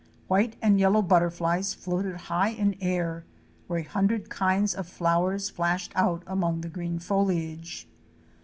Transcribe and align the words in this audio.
White 0.27 0.55
and 0.63 0.79
yellow 0.79 1.03
butterflies 1.03 1.75
floated 1.75 2.15
high 2.21 2.49
in 2.49 2.75
air, 2.81 3.23
where 3.67 3.77
a 3.77 3.83
hundred 3.83 4.31
kinds 4.31 4.73
of 4.73 4.87
flowers 4.87 5.51
flashed 5.51 5.91
out 5.93 6.23
among 6.25 6.61
the 6.61 6.69
green 6.69 6.97
foliage. 6.97 7.87